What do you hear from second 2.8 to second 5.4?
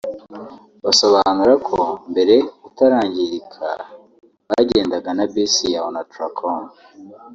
wangirika bagendaga na